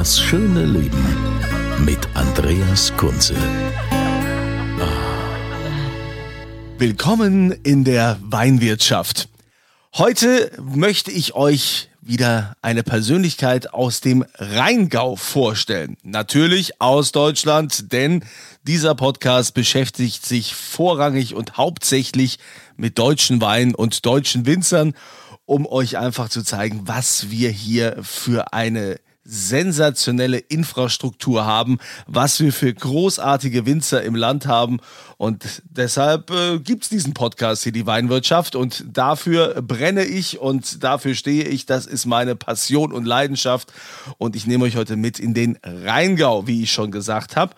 [0.00, 1.04] Das schöne Leben
[1.84, 3.34] mit Andreas Kunze.
[6.78, 9.28] Willkommen in der Weinwirtschaft.
[9.94, 15.98] Heute möchte ich euch wieder eine Persönlichkeit aus dem Rheingau vorstellen.
[16.02, 18.24] Natürlich aus Deutschland, denn
[18.62, 22.38] dieser Podcast beschäftigt sich vorrangig und hauptsächlich
[22.78, 24.94] mit deutschen Weinen und deutschen Winzern,
[25.44, 32.52] um euch einfach zu zeigen, was wir hier für eine sensationelle Infrastruktur haben, was wir
[32.52, 34.78] für großartige Winzer im Land haben.
[35.18, 38.56] Und deshalb äh, gibt es diesen Podcast hier, die Weinwirtschaft.
[38.56, 41.66] Und dafür brenne ich und dafür stehe ich.
[41.66, 43.72] Das ist meine Passion und Leidenschaft.
[44.18, 47.54] Und ich nehme euch heute mit in den Rheingau, wie ich schon gesagt habe.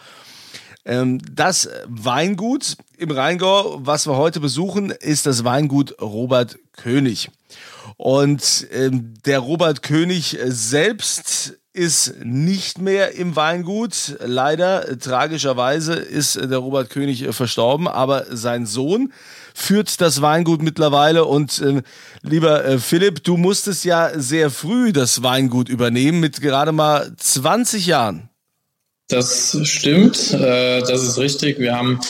[0.84, 7.30] Ähm, das Weingut im Rheingau, was wir heute besuchen, ist das Weingut Robert König.
[7.96, 14.16] Und ähm, der Robert König selbst ist nicht mehr im Weingut.
[14.20, 19.12] Leider, tragischerweise, ist der Robert König verstorben, aber sein Sohn
[19.52, 21.24] führt das Weingut mittlerweile.
[21.24, 21.82] Und äh,
[22.22, 27.86] lieber äh, Philipp, du musstest ja sehr früh das Weingut übernehmen, mit gerade mal 20
[27.86, 28.28] Jahren.
[29.08, 31.58] Das stimmt, äh, das ist richtig.
[31.58, 32.00] Wir haben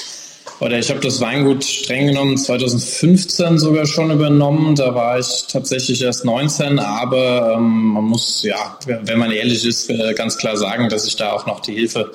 [0.62, 4.76] oder ich habe das Weingut streng genommen 2015 sogar schon übernommen.
[4.76, 9.90] Da war ich tatsächlich erst 19, aber ähm, man muss, ja, wenn man ehrlich ist,
[9.90, 12.12] äh, ganz klar sagen, dass ich da auch noch die Hilfe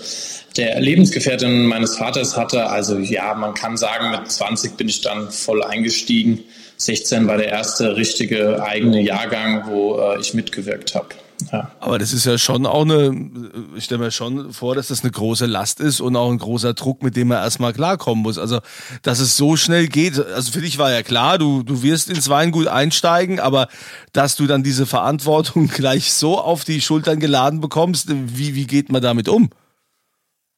[0.55, 2.67] der Lebensgefährtin meines Vaters hatte.
[2.67, 6.45] Also ja, man kann sagen, mit 20 bin ich dann voll eingestiegen.
[6.77, 11.09] 16 war der erste richtige eigene Jahrgang, wo äh, ich mitgewirkt habe.
[11.51, 11.71] Ja.
[11.79, 13.29] Aber das ist ja schon auch eine,
[13.75, 16.73] ich stelle mir schon vor, dass das eine große Last ist und auch ein großer
[16.73, 18.37] Druck, mit dem man erstmal klarkommen muss.
[18.37, 18.59] Also,
[19.03, 22.29] dass es so schnell geht, also für dich war ja klar, du, du wirst ins
[22.29, 23.67] Weingut einsteigen, aber
[24.13, 28.91] dass du dann diese Verantwortung gleich so auf die Schultern geladen bekommst, wie, wie geht
[28.91, 29.49] man damit um?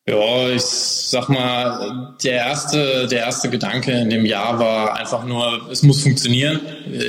[0.09, 5.69] Ja, ich sag mal, der erste, der erste Gedanke in dem Jahr war einfach nur,
[5.71, 6.59] es muss funktionieren,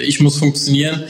[0.06, 1.04] ich muss funktionieren.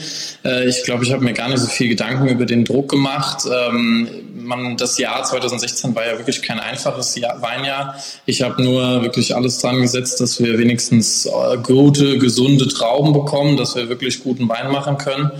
[0.45, 3.43] Äh, ich glaube, ich habe mir gar nicht so viel Gedanken über den Druck gemacht.
[3.45, 7.95] Ähm, man, das Jahr 2016 war ja wirklich kein einfaches Jahr, Weinjahr.
[8.25, 13.57] Ich habe nur wirklich alles dran gesetzt, dass wir wenigstens äh, gute, gesunde Trauben bekommen,
[13.57, 15.31] dass wir wirklich guten Wein machen können.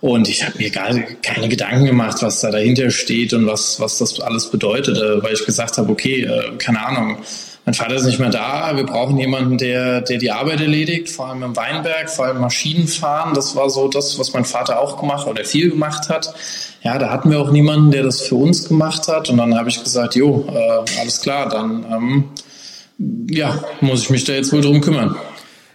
[0.00, 0.92] Und ich habe mir gar
[1.22, 5.32] keine Gedanken gemacht, was da dahinter steht und was, was das alles bedeutet, äh, weil
[5.34, 7.18] ich gesagt habe, okay, äh, keine Ahnung,
[7.66, 11.26] mein Vater ist nicht mehr da, wir brauchen jemanden, der, der die Arbeit erledigt, vor
[11.26, 13.34] allem im Weinberg, vor allem Maschinen fahren.
[13.34, 16.32] Das war so das, was mein Vater auch gemacht oder viel gemacht hat.
[16.82, 19.30] Ja, da hatten wir auch niemanden, der das für uns gemacht hat.
[19.30, 22.24] Und dann habe ich gesagt, jo, äh, alles klar, dann ähm,
[23.28, 25.16] ja, muss ich mich da jetzt wohl drum kümmern.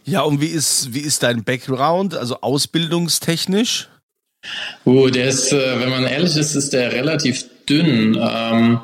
[0.06, 3.90] Ja, und wie ist, wie ist dein Background, also ausbildungstechnisch?
[4.85, 8.18] Oh, der ist, äh, wenn man ehrlich ist, ist der relativ dünn.
[8.19, 8.79] Ähm,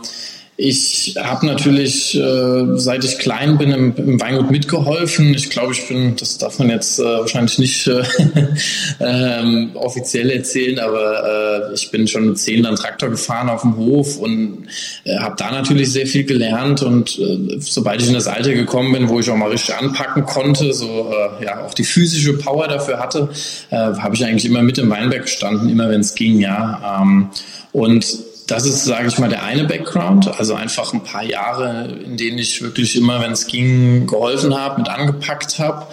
[0.59, 5.35] ich habe natürlich, äh, seit ich klein bin, im, im, Weingut mitgeholfen.
[5.35, 8.01] Ich glaube, ich bin, das darf man jetzt äh, wahrscheinlich nicht äh,
[8.99, 13.77] ähm, offiziell erzählen, aber äh, ich bin schon mit zehn dann Traktor gefahren auf dem
[13.77, 14.65] Hof und
[15.03, 16.81] äh, habe da natürlich sehr viel gelernt.
[16.81, 20.25] Und äh, sobald ich in das Alter gekommen bin, wo ich auch mal richtig anpacken
[20.25, 21.13] konnte, so
[21.43, 23.29] ja auch die physische Power dafür hatte,
[23.69, 26.99] habe ich eigentlich immer mit im Weinberg gestanden, immer wenn es ging, ja.
[27.01, 27.29] Ähm,
[27.71, 28.05] und
[28.47, 30.39] das ist, sage ich mal, der eine Background.
[30.39, 34.79] Also einfach ein paar Jahre, in denen ich wirklich immer, wenn es ging, geholfen habe,
[34.79, 35.85] mit angepackt habe.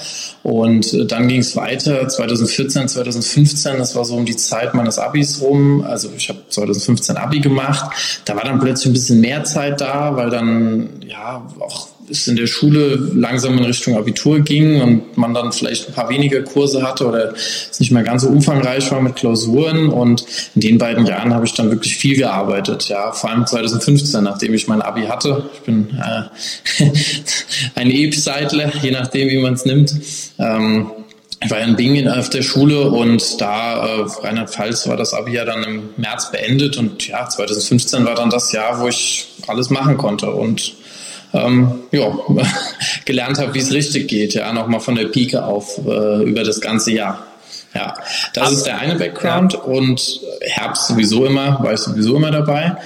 [0.45, 4.99] Und äh, dann ging es weiter, 2014, 2015, das war so um die Zeit meines
[4.99, 5.85] Abis rum.
[5.85, 7.91] Also ich habe 2015 Abi gemacht.
[8.25, 12.37] Da war dann plötzlich ein bisschen mehr Zeit da, weil dann ja auch es in
[12.37, 16.83] der Schule langsam in Richtung Abitur ging und man dann vielleicht ein paar weniger Kurse
[16.83, 19.89] hatte oder es nicht mehr ganz so umfangreich war mit Klausuren.
[19.89, 20.25] Und
[20.55, 22.89] in den beiden Jahren habe ich dann wirklich viel gearbeitet.
[22.89, 25.49] Ja, vor allem 2015, nachdem ich mein Abi hatte.
[25.55, 26.85] Ich bin äh,
[27.75, 29.95] ein E-Seitler, je nachdem, wie man es nimmt.
[30.39, 30.91] Ähm,
[31.45, 35.45] ich war in Bingen auf der Schule und da äh, Rheinland-Pfalz war das Abi ja
[35.45, 39.99] dann im März beendet und ja, 2015 war dann das Jahr, wo ich alles machen
[39.99, 40.75] konnte und
[41.35, 42.17] ähm, ja,
[43.05, 46.61] gelernt habe, wie es richtig geht, ja, nochmal von der Pike auf äh, über das
[46.61, 47.27] ganze Jahr.
[47.75, 47.95] Ja,
[48.33, 52.77] das ist der eine Background und Herbst sowieso immer, war ich sowieso immer dabei.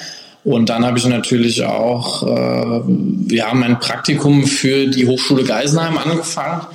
[0.44, 5.98] Und dann habe ich natürlich auch, äh, wir haben ein Praktikum für die Hochschule Geisenheim
[5.98, 6.66] angefangen.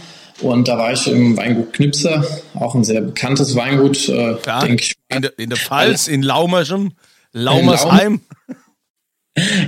[0.41, 2.23] Und da war ich im Weingut Knipser,
[2.53, 4.93] auch ein sehr bekanntes Weingut, äh, ja, denke ich.
[5.09, 6.91] In der, in der Pfalz, in Laumerschem,
[7.31, 8.21] Laumersheim.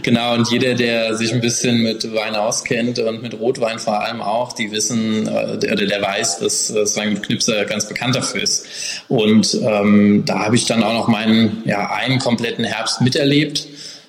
[0.04, 4.22] Genau, und jeder, der sich ein bisschen mit Wein auskennt und mit Rotwein vor allem
[4.22, 8.68] auch, die wissen äh, oder der weiß, dass das Weingut Knipser ganz bekannt dafür ist.
[9.08, 13.68] Und ähm, da habe ich dann auch noch meinen, ja, einen kompletten Herbst miterlebt.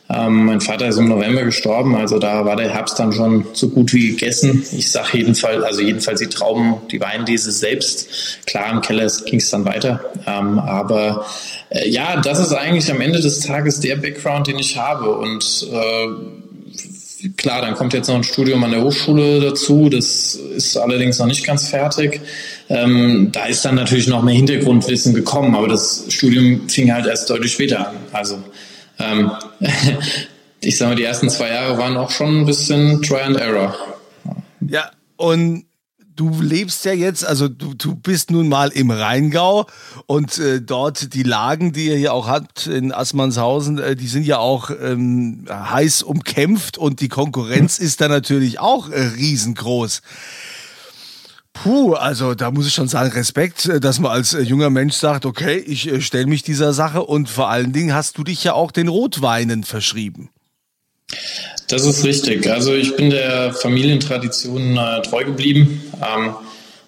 [0.09, 3.69] Ähm, mein Vater ist im November gestorben, also da war der Herbst dann schon so
[3.69, 4.65] gut wie gegessen.
[4.73, 8.09] Ich sage jedenfalls, also jedenfalls die Trauben, die Weinlese selbst.
[8.47, 10.01] Klar, im Keller ging es dann weiter.
[10.27, 11.27] Ähm, aber
[11.71, 15.11] äh, ja, das ist eigentlich am Ende des Tages der Background, den ich habe.
[15.11, 19.89] Und äh, klar, dann kommt jetzt noch ein Studium an der Hochschule dazu.
[19.89, 22.21] Das ist allerdings noch nicht ganz fertig.
[22.69, 27.29] Ähm, da ist dann natürlich noch mehr Hintergrundwissen gekommen, aber das Studium fing halt erst
[27.29, 27.97] deutlich später an.
[28.13, 28.39] Also
[28.99, 29.31] ähm,
[30.61, 33.77] ich sage mal, die ersten zwei Jahre waren auch schon ein bisschen Try and Error.
[34.61, 35.67] Ja, und
[36.17, 39.67] du lebst ja jetzt, also du, du bist nun mal im Rheingau
[40.07, 44.27] und äh, dort die Lagen, die ihr hier auch habt in Assmannshausen, äh, die sind
[44.27, 50.01] ja auch ähm, heiß umkämpft und die Konkurrenz ist da natürlich auch äh, riesengroß.
[51.63, 54.95] Puh, also da muss ich schon sagen, Respekt, äh, dass man als äh, junger Mensch
[54.95, 58.45] sagt, okay, ich äh, stelle mich dieser Sache und vor allen Dingen hast du dich
[58.45, 60.31] ja auch den Rotweinen verschrieben.
[61.69, 62.49] Das ist richtig.
[62.51, 65.83] Also ich bin der Familientradition äh, treu geblieben.
[65.95, 66.35] Ähm,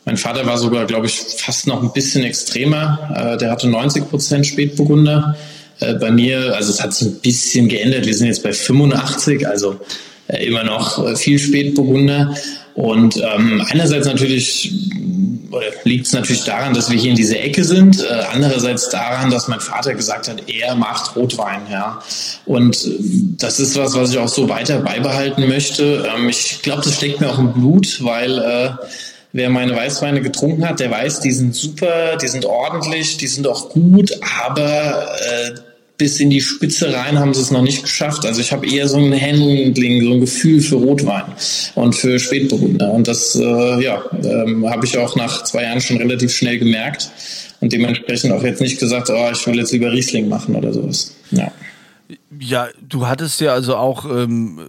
[0.05, 3.35] mein Vater war sogar, glaube ich, fast noch ein bisschen extremer.
[3.35, 5.37] Äh, der hatte 90 Prozent Spätburgunder.
[5.81, 8.07] Äh, bei mir, also es hat sich ein bisschen geändert.
[8.07, 9.81] Wir sind jetzt bei 85, also
[10.29, 12.35] immer noch viel Spätburgunder.
[12.79, 14.73] Und ähm, einerseits natürlich
[15.83, 18.01] liegt es natürlich daran, dass wir hier in dieser Ecke sind.
[18.01, 21.63] Äh, andererseits daran, dass mein Vater gesagt hat, er macht Rotwein.
[21.69, 22.01] Ja.
[22.47, 22.91] Und äh,
[23.37, 26.09] das ist was, was ich auch so weiter beibehalten möchte.
[26.17, 28.71] Ähm, ich glaube, das steckt mir auch im Blut, weil äh,
[29.33, 33.49] wer meine Weißweine getrunken hat, der weiß, die sind super, die sind ordentlich, die sind
[33.49, 34.13] auch gut,
[34.47, 35.51] aber äh,
[35.99, 38.25] bis in die Spitze rein haben sie es noch nicht geschafft.
[38.25, 41.25] Also ich habe eher so ein Handling, so ein Gefühl für Rotwein
[41.75, 42.93] und für Spätburgunder.
[42.93, 47.11] Und das äh, ja, ähm, habe ich auch nach zwei Jahren schon relativ schnell gemerkt
[47.61, 51.15] und dementsprechend auch jetzt nicht gesagt, oh, ich will jetzt lieber Riesling machen oder sowas.
[51.33, 51.51] Ja.
[52.41, 54.61] Ja, du hattest ja also auch ähm,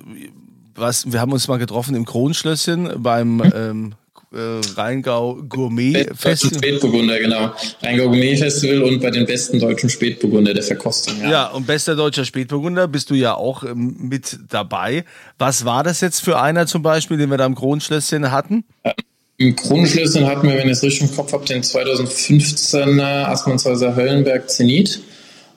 [0.76, 3.94] was, wir haben uns mal getroffen im Kronschlösschen beim ähm,
[4.31, 6.58] äh, Rheingau Gourmet Festival.
[6.58, 7.52] Spätburgunder, genau.
[7.81, 11.16] Rheingau Gourmet Festival und bei den besten deutschen Spätburgunder der Verkostung.
[11.22, 11.30] Ja.
[11.30, 15.04] ja, und bester deutscher Spätburgunder bist du ja auch ähm, mit dabei.
[15.38, 18.66] Was war das jetzt für einer zum Beispiel, den wir da im Kronenschlösschen hatten?
[18.86, 18.94] Ja.
[19.38, 24.50] Im Kronenschlösschen hatten wir, wenn ich es richtig im Kopf habe, den 2015er Assmannshäuser Höllenberg
[24.50, 25.02] Zenit.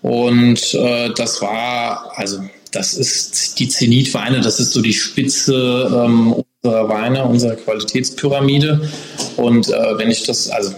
[0.02, 6.44] Und äh, das war, also das ist die Zenit-Weine, das ist so die Spitze ähm,
[6.64, 8.88] unserer Weine, unserer Qualitätspyramide.
[9.36, 10.72] Und äh, wenn ich das, also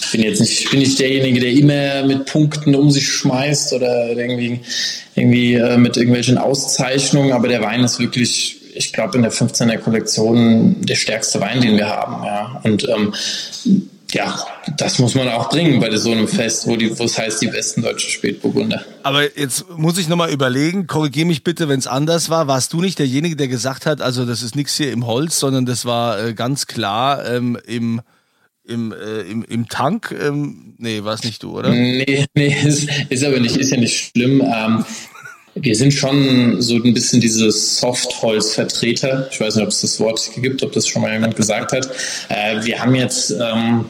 [0.00, 4.08] ich bin jetzt nicht, bin nicht derjenige, der immer mit Punkten um sich schmeißt oder
[4.08, 4.60] irgendwie,
[5.14, 9.78] irgendwie äh, mit irgendwelchen Auszeichnungen, aber der Wein ist wirklich ich glaube, in der 15er
[9.78, 12.24] Kollektion der stärkste Wein, den wir haben.
[12.24, 12.60] Ja.
[12.62, 13.12] Und ähm,
[14.12, 14.38] ja,
[14.76, 17.48] das muss man auch bringen bei so einem Fest, wo, die, wo es heißt, die
[17.48, 18.84] besten deutschen Spätburgunder.
[19.02, 22.46] Aber jetzt muss ich nochmal überlegen, korrigiere mich bitte, wenn es anders war.
[22.46, 25.66] Warst du nicht derjenige, der gesagt hat, also das ist nichts hier im Holz, sondern
[25.66, 28.00] das war äh, ganz klar ähm, im,
[28.64, 30.14] im, äh, im, im Tank?
[30.20, 31.70] Ähm, nee, war es nicht du, oder?
[31.70, 34.40] Nee, nee, ist, ist aber nicht, ist ja nicht schlimm.
[34.42, 34.84] Ähm,
[35.54, 39.28] wir sind schon so ein bisschen diese Softholz-Vertreter.
[39.30, 41.88] Ich weiß nicht, ob es das Wort gibt, ob das schon mal jemand gesagt hat.
[42.28, 43.86] Äh, wir haben jetzt ähm,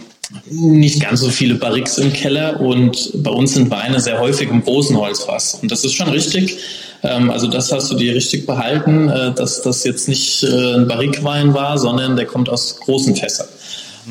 [0.51, 4.63] nicht ganz so viele Barriques im Keller und bei uns sind Weine sehr häufig im
[4.63, 5.55] großen Holzfass.
[5.55, 6.59] Und das ist schon richtig.
[7.03, 10.89] Ähm, also das hast du dir richtig behalten, äh, dass das jetzt nicht äh, ein
[10.89, 13.49] Barrique-Wein war, sondern der kommt aus großen Fässern.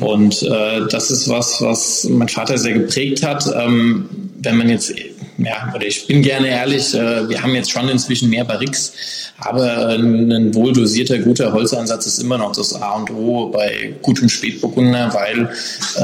[0.00, 3.44] Und äh, das ist was, was mein Vater sehr geprägt hat.
[3.54, 4.08] Ähm,
[4.40, 4.92] wenn man jetzt
[5.38, 8.92] ja, oder ich bin gerne ehrlich, äh, wir haben jetzt schon inzwischen mehr Barrix,
[9.38, 14.28] aber ein wohl dosierter, guter Holzansatz ist immer noch das A und O bei gutem
[14.28, 15.48] Spätburgunder, weil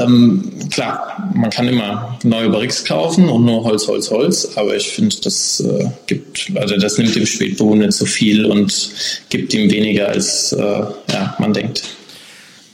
[0.01, 4.87] ähm, klar, man kann immer neue Barrix kaufen und nur Holz, Holz, Holz, aber ich
[4.87, 8.89] finde, das äh, gibt, also das nimmt dem Spätburgunder zu viel und
[9.29, 11.83] gibt ihm weniger als äh, ja, man denkt.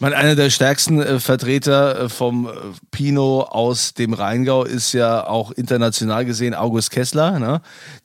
[0.01, 2.51] Meine, einer der stärksten äh, Vertreter äh, vom äh,
[2.91, 7.39] Pinot aus dem Rheingau ist ja auch international gesehen August Kessler.
[7.39, 7.61] Ne?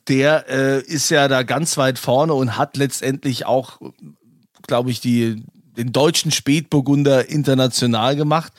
[0.09, 3.81] Der äh, ist ja da ganz weit vorne und hat letztendlich auch,
[4.67, 5.43] glaube ich, die,
[5.77, 8.53] den deutschen Spätburgunder international gemacht.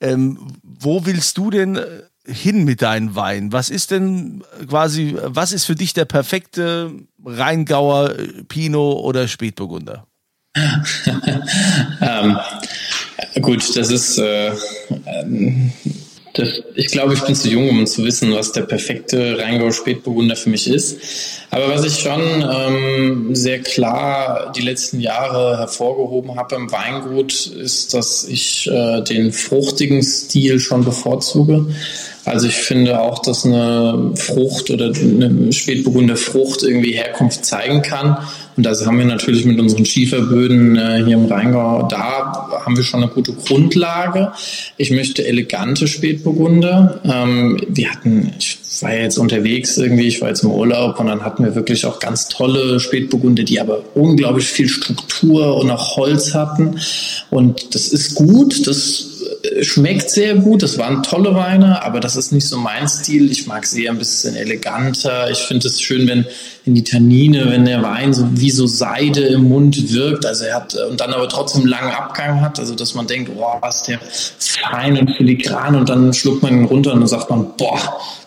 [0.00, 3.52] Ähm, wo willst du denn äh, hin mit deinen Weinen?
[3.52, 6.92] Was ist denn quasi, was ist für dich der perfekte
[7.24, 8.14] Rheingauer
[8.48, 10.07] Pinot oder Spätburgunder?
[12.00, 12.38] Ähm,
[13.40, 14.52] gut, das ist, äh,
[16.34, 20.36] das, ich glaube, ich bin zu jung, um zu wissen, was der perfekte Rheingau Spätburgunder
[20.36, 20.98] für mich ist.
[21.50, 27.94] Aber was ich schon ähm, sehr klar die letzten Jahre hervorgehoben habe im Weingut, ist,
[27.94, 31.66] dass ich äh, den fruchtigen Stil schon bevorzuge.
[32.24, 38.18] Also ich finde auch, dass eine Frucht oder eine Spätburgunder Frucht irgendwie Herkunft zeigen kann.
[38.58, 41.86] Und das haben wir natürlich mit unseren Schieferböden äh, hier im Rheingau.
[41.88, 44.32] Da haben wir schon eine gute Grundlage.
[44.76, 47.00] Ich möchte elegante Spätburgunder.
[47.04, 51.24] Ähm, wir hatten, ich war jetzt unterwegs irgendwie, ich war jetzt im Urlaub und dann
[51.24, 56.34] hatten wir wirklich auch ganz tolle Spätburgunder, die aber unglaublich viel Struktur und auch Holz
[56.34, 56.80] hatten.
[57.30, 59.18] Und das ist gut, das
[59.62, 60.62] schmeckt sehr gut.
[60.62, 63.30] Das waren tolle Weine, aber das ist nicht so mein Stil.
[63.30, 65.30] Ich mag sie ein bisschen eleganter.
[65.30, 66.26] Ich finde es schön, wenn
[66.68, 70.26] in die Tannine, wenn der Wein so wie so Seide im Mund wirkt.
[70.26, 72.58] Also er hat und dann aber trotzdem einen langen Abgang hat.
[72.58, 73.98] Also dass man denkt, boah, was der
[74.38, 77.80] fein und filigran und dann schluckt man ihn runter und dann sagt man, boah,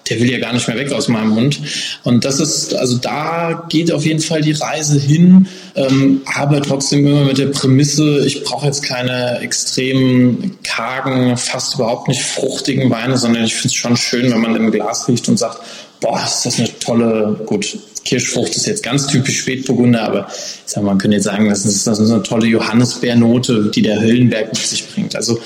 [0.09, 1.61] der will ja gar nicht mehr weg aus meinem Mund.
[2.03, 7.05] Und das ist, also da geht auf jeden Fall die Reise hin, ähm, aber trotzdem
[7.05, 13.17] immer mit der Prämisse, ich brauche jetzt keine extrem kargen, fast überhaupt nicht fruchtigen Weine,
[13.17, 15.59] sondern ich finde es schon schön, wenn man im Glas riecht und sagt,
[16.01, 20.83] boah, ist das eine tolle, gut, Kirschfrucht ist jetzt ganz typisch Spätburgunder, aber ich sag,
[20.83, 24.57] man könnte jetzt sagen, das ist, das ist eine tolle Johannisbeernote, die der Höllenberg mit
[24.57, 25.15] sich bringt.
[25.15, 25.39] Also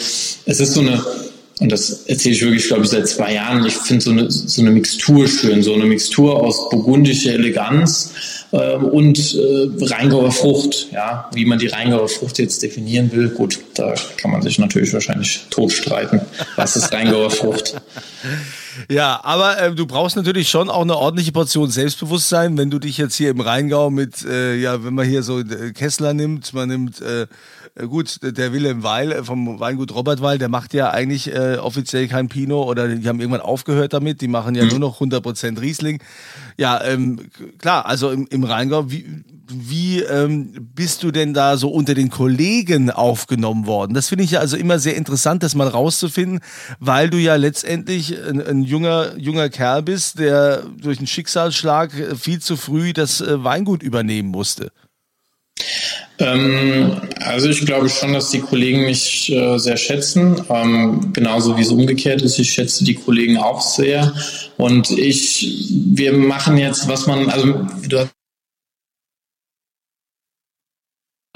[0.46, 1.04] es ist so eine
[1.60, 3.66] und das erzähle ich wirklich, glaube ich, seit zwei Jahren.
[3.66, 8.14] Ich finde so eine, so eine Mixtur schön, so eine Mixtur aus burgundischer Eleganz
[8.52, 10.88] äh, und äh, Rheingauer Frucht.
[10.92, 14.92] Ja, wie man die Rheingauer Frucht jetzt definieren will, gut, da kann man sich natürlich
[14.92, 16.20] wahrscheinlich totstreiten.
[16.58, 17.76] Was ist Rheingauer Frucht?
[18.90, 22.98] Ja, aber äh, du brauchst natürlich schon auch eine ordentliche Portion Selbstbewusstsein, wenn du dich
[22.98, 26.68] jetzt hier im Rheingau mit, äh, ja, wenn man hier so äh, Kessler nimmt, man
[26.68, 27.28] nimmt äh,
[27.84, 32.08] gut, der Wilhelm Weil äh, vom Weingut Robert Weil, der macht ja eigentlich äh, offiziell
[32.08, 34.22] kein Pinot oder die haben irgendwann aufgehört damit.
[34.22, 34.70] Die machen ja mhm.
[34.70, 36.02] nur noch 100% Riesling.
[36.58, 37.20] Ja, ähm,
[37.60, 42.10] klar, also im, im Rheingau, wie, wie ähm, bist du denn da so unter den
[42.10, 43.94] Kollegen aufgenommen worden?
[43.94, 46.40] Das finde ich ja also immer sehr interessant, das mal rauszufinden,
[46.80, 52.40] weil du ja letztendlich ein, ein junger, junger Kerl bist, der durch einen Schicksalsschlag viel
[52.40, 54.72] zu früh das äh, Weingut übernehmen musste.
[56.20, 61.62] Ähm, also ich glaube schon, dass die Kollegen mich äh, sehr schätzen, ähm, genauso wie
[61.62, 62.40] es umgekehrt ist.
[62.40, 64.14] Ich schätze die Kollegen auch sehr.
[64.58, 68.12] Und ich, wir machen jetzt, was man, also du hast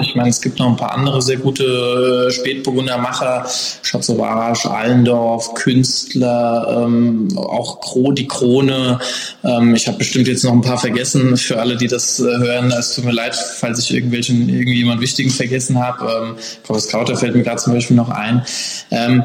[0.01, 3.45] Ich meine, es gibt noch ein paar andere sehr gute äh, Spätburgunder Macher,
[3.81, 8.99] Schatzowarasch, Allendorf, Künstler, ähm, auch Kro, die Krone.
[9.43, 11.35] Ähm, ich habe bestimmt jetzt noch ein paar vergessen.
[11.37, 15.29] Für alle, die das äh, hören, es tut mir leid, falls ich irgendwelchen irgendjemand Wichtigen
[15.29, 16.05] vergessen habe.
[16.05, 18.45] Ähm, Professor Krauter fällt mir gerade zum Beispiel noch ein.
[18.91, 19.23] Ähm,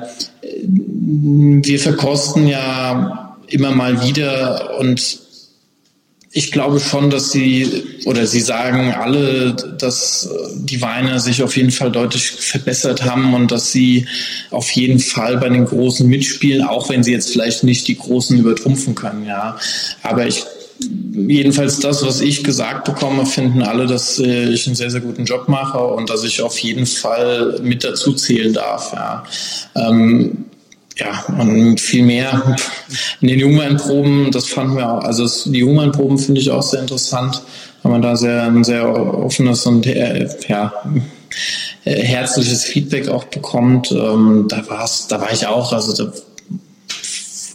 [0.63, 5.24] wir verkosten ja immer mal wieder und
[6.37, 11.71] ich glaube schon, dass sie oder sie sagen alle, dass die Weine sich auf jeden
[11.71, 14.09] Fall deutlich verbessert haben und dass sie
[14.51, 18.37] auf jeden Fall bei den Großen mitspielen, auch wenn sie jetzt vielleicht nicht die Großen
[18.37, 19.57] übertrumpfen können, ja.
[20.03, 20.45] Aber ich
[20.81, 25.49] jedenfalls das, was ich gesagt bekomme, finden alle, dass ich einen sehr, sehr guten Job
[25.49, 28.93] mache und dass ich auf jeden Fall mit dazu zählen darf.
[28.93, 29.25] Ja.
[29.77, 30.47] Ähm,
[30.97, 32.57] ja, und viel mehr
[33.21, 37.43] in den Jungweinproben, das fanden wir auch, also die Jungweinproben finde ich auch sehr interessant,
[37.83, 40.73] weil man da sehr, ein sehr offenes und äh, ja,
[41.83, 43.91] herzliches Feedback auch bekommt.
[43.91, 46.13] Ähm, da war's, da war ich auch, also da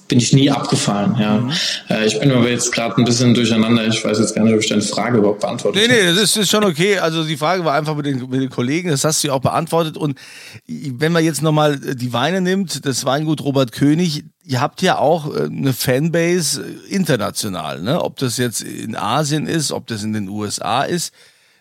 [0.09, 1.15] bin ich nie abgefallen.
[1.17, 1.37] Ja.
[1.37, 1.51] Mhm.
[1.89, 3.87] Äh, ich bin aber jetzt gerade ein bisschen durcheinander.
[3.87, 5.93] Ich weiß jetzt gar nicht, ob ich deine Frage überhaupt beantwortet habe.
[5.93, 6.97] Nee, nee, das ist, ist schon okay.
[6.97, 9.39] Also die Frage war einfach mit den, mit den Kollegen, das hast du ja auch
[9.39, 9.95] beantwortet.
[9.95, 10.19] Und
[10.67, 15.33] wenn man jetzt nochmal die Weine nimmt, das Weingut Robert König, ihr habt ja auch
[15.33, 18.03] äh, eine Fanbase international, ne?
[18.03, 21.13] Ob das jetzt in Asien ist, ob das in den USA ist.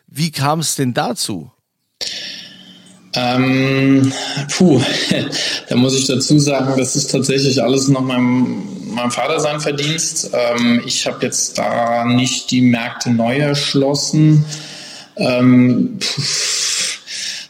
[0.07, 1.53] Wie kam es denn dazu?
[3.15, 4.13] Ähm,
[4.51, 4.81] puh,
[5.69, 8.63] da muss ich dazu sagen, das ist tatsächlich alles noch meinem,
[8.95, 10.31] meinem Vater sein Verdienst.
[10.33, 14.45] Ähm, ich habe jetzt da nicht die Märkte neu erschlossen.
[15.17, 15.99] Ähm,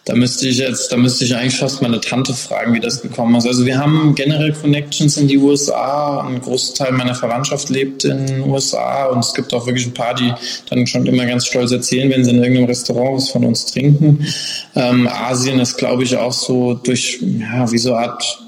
[0.09, 3.35] da müsste ich jetzt, da müsste ich eigentlich fast meine Tante fragen, wie das gekommen
[3.35, 3.47] ist.
[3.47, 6.27] Also wir haben generell Connections in die USA.
[6.27, 10.15] Ein Großteil meiner Verwandtschaft lebt in den USA und es gibt auch wirklich ein paar,
[10.15, 10.33] die
[10.71, 14.27] dann schon immer ganz stolz erzählen, wenn sie in irgendeinem Restaurant was von uns trinken.
[14.75, 18.39] Ähm, Asien ist, glaube ich, auch so durch, ja, wie so eine Art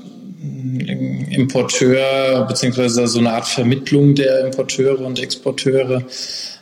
[1.31, 6.03] Importeur beziehungsweise so eine Art Vermittlung der Importeure und Exporteure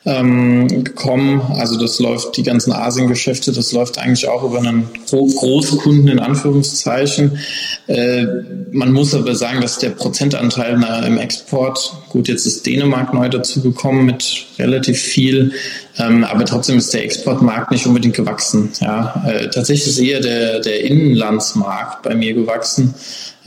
[0.05, 1.43] ähm, gekommen.
[1.57, 7.39] Also das läuft, die ganzen Asiengeschäfte, das läuft eigentlich auch über einen Großkunden in Anführungszeichen.
[7.87, 8.27] Äh,
[8.71, 14.07] man muss aber sagen, dass der Prozentanteil im Export, gut, jetzt ist Dänemark neu dazugekommen
[14.07, 15.53] mit relativ viel,
[15.99, 18.71] ähm, aber trotzdem ist der Exportmarkt nicht unbedingt gewachsen.
[18.81, 22.95] Ja, äh, tatsächlich ist eher der, der Inlandsmarkt bei mir gewachsen.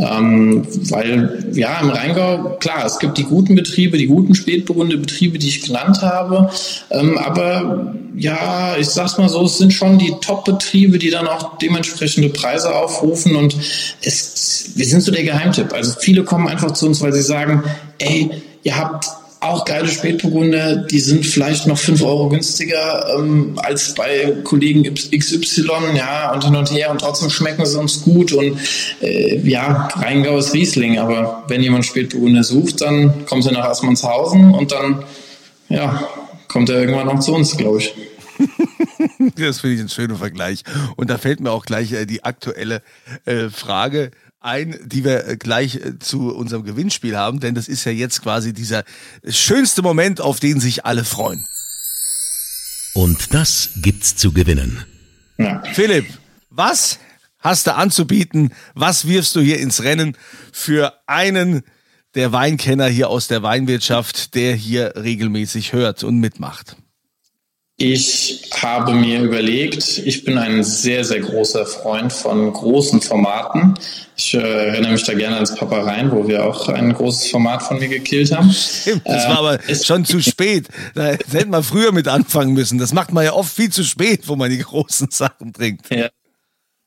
[0.01, 5.47] Ähm, weil ja im Rheingau, klar, es gibt die guten Betriebe, die guten Spätburgunde-Betriebe, die
[5.47, 6.49] ich genannt habe.
[6.89, 11.59] Ähm, aber ja, ich sag's mal so, es sind schon die Top-Betriebe, die dann auch
[11.59, 13.35] dementsprechende Preise aufrufen.
[13.35, 13.55] Und
[14.01, 15.71] es, wir sind so der Geheimtipp.
[15.71, 17.63] Also viele kommen einfach zu uns, weil sie sagen,
[18.01, 18.29] ey,
[18.63, 19.07] ihr habt
[19.41, 25.95] auch geile Spätburgunder, die sind vielleicht noch fünf Euro günstiger ähm, als bei Kollegen XY,
[25.95, 28.59] ja, und hin und her und trotzdem schmecken sie uns gut und
[29.01, 34.53] äh, ja, Rheingau ist Riesling, aber wenn jemand Spätburgunder sucht, dann kommt er nach Assmannshausen
[34.53, 35.03] und dann,
[35.69, 36.07] ja,
[36.47, 37.95] kommt er irgendwann noch zu uns, glaube ich.
[39.37, 40.63] das finde ich ein schöner Vergleich.
[40.97, 42.81] Und da fällt mir auch gleich äh, die aktuelle
[43.25, 47.85] äh, Frage ein, die wir äh, gleich äh, zu unserem Gewinnspiel haben, denn das ist
[47.85, 48.83] ja jetzt quasi dieser
[49.27, 51.45] schönste Moment, auf den sich alle freuen.
[52.93, 54.83] Und das gibt's zu gewinnen.
[55.37, 55.63] Ja.
[55.73, 56.05] Philipp,
[56.49, 56.99] was
[57.39, 58.53] hast du anzubieten?
[58.73, 60.17] Was wirfst du hier ins Rennen
[60.51, 61.61] für einen
[62.15, 66.75] der Weinkenner hier aus der Weinwirtschaft, der hier regelmäßig hört und mitmacht?
[67.83, 73.73] Ich habe mir überlegt, ich bin ein sehr, sehr großer Freund von großen Formaten.
[74.15, 77.63] Ich äh, erinnere mich da gerne ans Papa rein, wo wir auch ein großes Format
[77.63, 78.51] von mir gekillt haben.
[78.51, 80.67] Stimmt, das äh, war aber schon zu spät.
[80.93, 82.77] Da hätte man früher mit anfangen müssen.
[82.77, 85.89] Das macht man ja oft viel zu spät, wo man die großen Sachen trinkt.
[85.89, 86.09] Ja.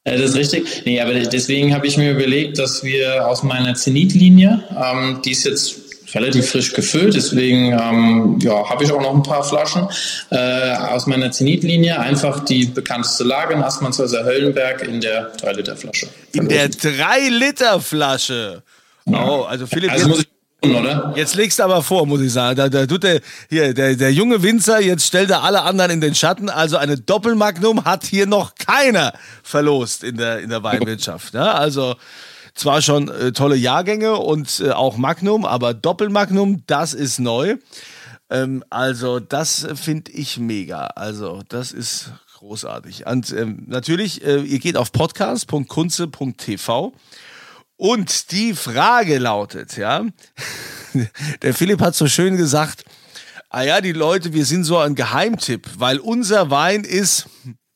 [0.05, 0.83] Das ist richtig.
[0.85, 5.45] Nee, aber deswegen habe ich mir überlegt, dass wir aus meiner Zenit-Linie, ähm, die ist
[5.45, 5.84] jetzt
[6.15, 9.89] relativ frisch gefüllt, deswegen ähm, ja, habe ich auch noch ein paar Flaschen
[10.31, 11.99] äh, aus meiner Zenit-Linie.
[11.99, 16.09] Einfach die bekannteste Lage, Assmannshäuser Höllenberg in der 3-Liter-Flasche.
[16.33, 18.63] In der 3-Liter-Flasche?
[19.07, 19.29] Ja.
[19.29, 20.29] Oh, also Philipp, also muss ich
[20.65, 21.13] oder?
[21.17, 22.57] Jetzt legst du aber vor, muss ich sagen.
[22.57, 26.01] Da, da tut der, hier, der, der junge Winzer, jetzt stellt er alle anderen in
[26.01, 26.49] den Schatten.
[26.49, 31.35] Also eine Doppelmagnum hat hier noch keiner verlost in der, in der Weinwirtschaft.
[31.35, 31.97] Ja, also,
[32.55, 37.57] zwar schon äh, tolle Jahrgänge und äh, auch Magnum, aber Doppelmagnum, das ist neu.
[38.31, 40.87] Ähm, also das finde ich mega.
[40.87, 43.07] Also das ist großartig.
[43.07, 46.95] Und ähm, natürlich, äh, ihr geht auf podcast.kunze.tv
[47.77, 50.05] und die Frage lautet, ja,
[51.43, 52.85] der Philipp hat so schön gesagt,
[53.51, 57.29] ah ja, die Leute, wir sind so ein Geheimtipp, weil unser Wein ist,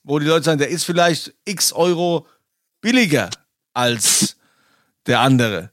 [0.03, 2.27] wo die Leute sagen, der ist vielleicht x Euro
[2.81, 3.31] billiger
[3.75, 4.38] als
[5.09, 5.71] der andere.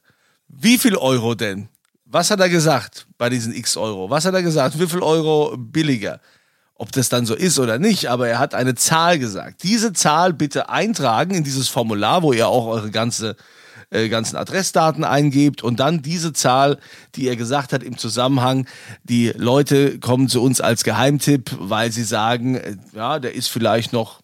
[0.48, 1.70] Wie viel Euro denn?
[2.06, 4.10] Was hat er gesagt bei diesen x Euro?
[4.10, 4.80] Was hat er gesagt?
[4.80, 6.22] Wie viel Euro billiger?
[6.76, 9.64] Ob das dann so ist oder nicht, aber er hat eine Zahl gesagt.
[9.64, 13.36] Diese Zahl bitte eintragen in dieses Formular, wo ihr auch eure ganze,
[13.92, 16.78] äh, ganzen Adressdaten eingebt und dann diese Zahl,
[17.16, 18.68] die er gesagt hat im Zusammenhang,
[19.04, 23.94] die Leute kommen zu uns als Geheimtipp, weil sie sagen, äh, ja, der ist vielleicht
[23.94, 24.22] noch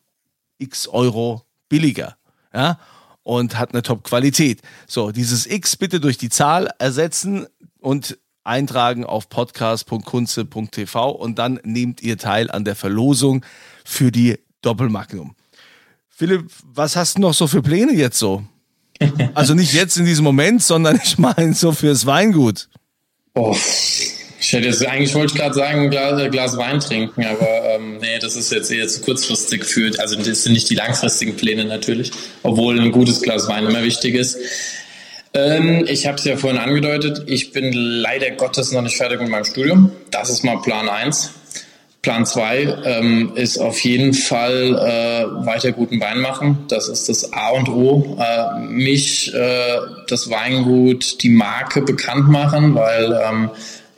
[0.57, 2.17] x Euro billiger.
[2.53, 2.77] Ja,
[3.23, 4.61] und hat eine Top-Qualität.
[4.87, 7.47] So, dieses X bitte durch die Zahl ersetzen
[7.79, 13.45] und eintragen auf podcast.kunze.tv und dann nehmt ihr teil an der Verlosung
[13.85, 15.35] für die Doppelmagnum.
[16.09, 18.43] Philipp, was hast du noch so für Pläne jetzt so?
[19.33, 22.69] Also nicht jetzt in diesem Moment, sondern ich meine so fürs Weingut.
[23.33, 23.55] Oh,
[24.41, 27.99] ich hätte jetzt, eigentlich wollte ich gerade sagen, Glas, äh, Glas Wein trinken, aber ähm,
[28.01, 29.99] nee, das ist jetzt eher zu kurzfristig gefühlt.
[29.99, 34.15] Also das sind nicht die langfristigen Pläne natürlich, obwohl ein gutes Glas Wein immer wichtig
[34.15, 34.39] ist.
[35.35, 39.29] Ähm, ich habe es ja vorhin angedeutet, ich bin leider Gottes noch nicht fertig mit
[39.29, 39.91] meinem Studium.
[40.09, 41.33] Das ist mal Plan 1.
[42.01, 46.65] Plan 2 ähm, ist auf jeden Fall äh, weiter guten Wein machen.
[46.67, 48.17] Das ist das A und O.
[48.19, 49.77] Äh, mich, äh,
[50.07, 53.51] das Weingut, die Marke bekannt machen, weil ähm,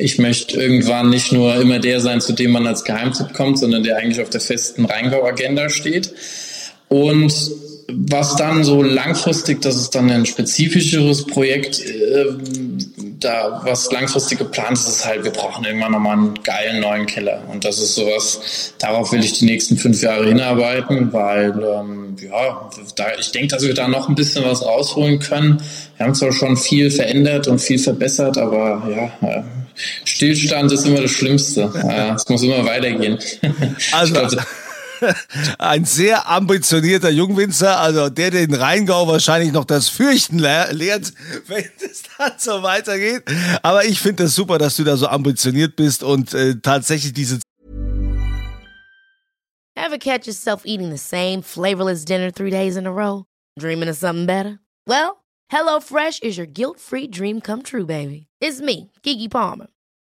[0.03, 3.83] ich möchte irgendwann nicht nur immer der sein, zu dem man als Geheimtipp kommt, sondern
[3.83, 6.13] der eigentlich auf der festen Rheingau-Agenda steht.
[6.89, 7.33] Und
[7.87, 12.25] was dann so langfristig, das ist dann ein spezifischeres Projekt, äh,
[13.19, 17.41] da was langfristig geplant ist, ist halt, wir brauchen irgendwann nochmal einen geilen neuen Keller.
[17.49, 22.69] Und das ist sowas, darauf will ich die nächsten fünf Jahre hinarbeiten, weil ähm, ja,
[22.97, 25.61] da, ich denke, dass wir da noch ein bisschen was rausholen können.
[25.95, 29.43] Wir haben zwar schon viel verändert und viel verbessert, aber ja, äh,
[30.06, 31.63] Stillstand ist immer das Schlimmste.
[32.15, 33.17] es muss immer weitergehen.
[33.91, 34.15] Also,
[35.60, 41.13] ein sehr ambitionierter Jungwinzer, also der den Rheingau wahrscheinlich noch das Fürchten lehrt,
[41.48, 43.24] wenn es dann so weitergeht.
[43.62, 47.13] Aber ich finde es das super, dass du da so ambitioniert bist und äh, tatsächlich
[47.13, 47.39] diese
[49.76, 53.26] Ever catch yourself eating the same flavorless dinner three days in a row?
[53.60, 54.60] Dreaming of something better?
[54.88, 58.28] Well, HelloFresh is your guilt-free dream come true, baby.
[58.39, 59.67] It's me, Kiki Palmer.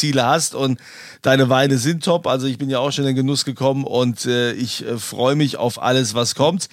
[0.00, 0.80] Ziele hast und
[1.22, 2.26] deine Weine sind top.
[2.26, 5.36] Also ich bin ja auch schon in den Genuss gekommen und äh, ich äh, freue
[5.36, 6.68] mich auf alles, was kommt.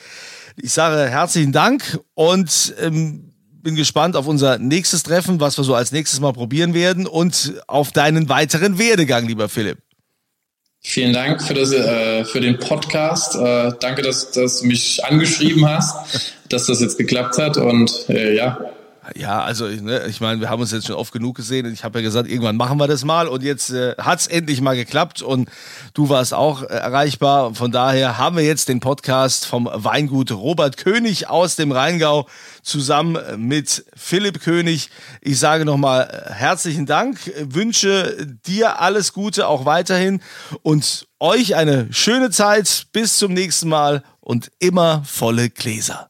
[0.55, 5.75] Ich sage herzlichen Dank und ähm, bin gespannt auf unser nächstes Treffen, was wir so
[5.75, 9.77] als nächstes mal probieren werden und auf deinen weiteren Werdegang, lieber Philipp.
[10.81, 13.35] Vielen Dank für, das, äh, für den Podcast.
[13.35, 17.57] Äh, danke, dass, dass du mich angeschrieben hast, dass das jetzt geklappt hat.
[17.57, 18.57] Und äh, ja,
[19.15, 21.83] ja, also ne, ich meine, wir haben uns jetzt schon oft genug gesehen und ich
[21.83, 24.75] habe ja gesagt, irgendwann machen wir das mal und jetzt äh, hat es endlich mal
[24.75, 25.49] geklappt und
[25.93, 27.55] du warst auch äh, erreichbar.
[27.55, 32.27] Von daher haben wir jetzt den Podcast vom Weingut Robert König aus dem Rheingau
[32.61, 34.89] zusammen mit Philipp König.
[35.21, 40.21] Ich sage nochmal äh, herzlichen Dank, wünsche dir alles Gute auch weiterhin
[40.63, 42.87] und euch eine schöne Zeit.
[42.91, 46.09] Bis zum nächsten Mal und immer volle Gläser.